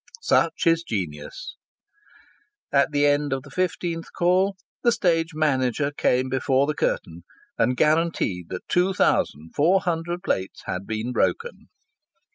Such 0.23 0.65
is 0.65 0.81
genius. 0.81 1.57
At 2.71 2.91
the 2.91 3.05
end 3.05 3.31
of 3.31 3.43
the 3.43 3.51
fifteenth 3.51 4.07
call 4.17 4.55
the 4.81 4.91
stage 4.91 5.35
manager 5.35 5.91
came 5.91 6.27
before 6.27 6.65
the 6.65 6.73
curtain 6.73 7.23
and 7.55 7.77
guaranteed 7.77 8.49
that 8.49 8.67
two 8.67 8.95
thousand 8.95 9.51
four 9.53 9.81
hundred 9.81 10.23
plates 10.23 10.63
had 10.65 10.87
been 10.87 11.11
broken. 11.11 11.69